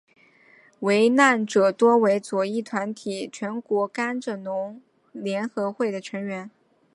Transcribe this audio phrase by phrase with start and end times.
[0.79, 4.81] 罹难者多为左翼团体全国甘蔗农
[5.11, 6.49] 联合会的成员。